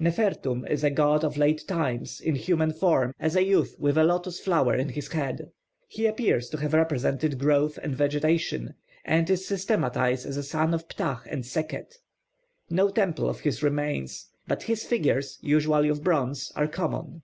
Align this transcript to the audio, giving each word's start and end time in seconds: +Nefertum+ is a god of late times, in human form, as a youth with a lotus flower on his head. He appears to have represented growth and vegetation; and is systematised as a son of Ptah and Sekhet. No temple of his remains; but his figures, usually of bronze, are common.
+Nefertum+ 0.00 0.68
is 0.68 0.82
a 0.82 0.90
god 0.90 1.22
of 1.22 1.36
late 1.36 1.62
times, 1.68 2.20
in 2.20 2.34
human 2.34 2.72
form, 2.72 3.14
as 3.20 3.36
a 3.36 3.44
youth 3.44 3.76
with 3.78 3.96
a 3.96 4.02
lotus 4.02 4.40
flower 4.40 4.74
on 4.76 4.88
his 4.88 5.06
head. 5.12 5.52
He 5.86 6.06
appears 6.06 6.48
to 6.48 6.56
have 6.56 6.72
represented 6.74 7.38
growth 7.38 7.78
and 7.80 7.94
vegetation; 7.94 8.74
and 9.04 9.30
is 9.30 9.46
systematised 9.46 10.26
as 10.26 10.36
a 10.36 10.42
son 10.42 10.74
of 10.74 10.88
Ptah 10.88 11.22
and 11.28 11.46
Sekhet. 11.46 11.98
No 12.68 12.88
temple 12.90 13.28
of 13.28 13.42
his 13.42 13.62
remains; 13.62 14.26
but 14.48 14.64
his 14.64 14.82
figures, 14.84 15.38
usually 15.40 15.88
of 15.88 16.02
bronze, 16.02 16.50
are 16.56 16.66
common. 16.66 17.22